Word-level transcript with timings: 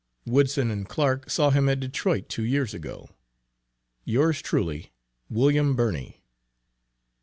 Woodson 0.25 0.71
and 0.71 0.89
Clark 0.89 1.29
saw 1.29 1.51
him 1.51 1.69
at 1.69 1.79
Detroit 1.79 2.27
two 2.27 2.41
years 2.41 2.73
ago. 2.73 3.11
Yours 4.03 4.41
truly, 4.41 4.89
WILLIAM 5.29 5.75
BIRNEY. 5.75 6.23